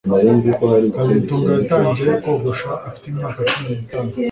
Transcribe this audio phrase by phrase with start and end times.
[0.95, 4.15] kazitunga yatangiye kogosha afite imyaka cumi nitatu